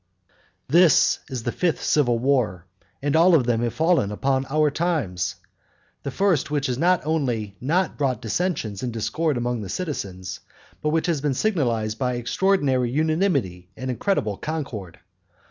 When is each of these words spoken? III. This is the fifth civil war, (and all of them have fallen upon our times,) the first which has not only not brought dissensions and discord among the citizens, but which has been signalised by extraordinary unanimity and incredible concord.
III. 0.01 0.35
This 0.69 1.19
is 1.29 1.43
the 1.43 1.51
fifth 1.51 1.83
civil 1.83 2.17
war, 2.17 2.65
(and 3.03 3.15
all 3.15 3.35
of 3.35 3.45
them 3.45 3.61
have 3.61 3.75
fallen 3.75 4.11
upon 4.11 4.47
our 4.49 4.71
times,) 4.71 5.35
the 6.01 6.09
first 6.09 6.49
which 6.49 6.65
has 6.65 6.79
not 6.79 7.05
only 7.05 7.55
not 7.61 7.99
brought 7.99 8.19
dissensions 8.19 8.81
and 8.81 8.91
discord 8.91 9.37
among 9.37 9.61
the 9.61 9.69
citizens, 9.69 10.39
but 10.81 10.89
which 10.89 11.05
has 11.05 11.21
been 11.21 11.35
signalised 11.35 11.99
by 11.99 12.15
extraordinary 12.15 12.89
unanimity 12.89 13.69
and 13.77 13.91
incredible 13.91 14.37
concord. 14.37 14.97